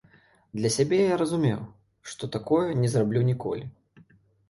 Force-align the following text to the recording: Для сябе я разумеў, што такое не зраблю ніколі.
Для 0.59 0.71
сябе 0.75 0.99
я 1.01 1.19
разумеў, 1.23 1.61
што 2.15 2.33
такое 2.39 2.65
не 2.83 2.93
зраблю 2.97 3.21
ніколі. 3.33 3.73